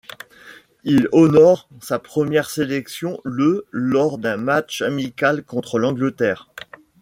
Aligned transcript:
Il 0.83 1.07
honore 1.11 1.69
sa 1.79 1.99
première 1.99 2.49
sélection 2.49 3.21
le 3.23 3.67
lors 3.69 4.17
d'un 4.17 4.35
match 4.35 4.81
amical 4.81 5.43
contre 5.43 5.77
l'Angleterre. 5.77 6.49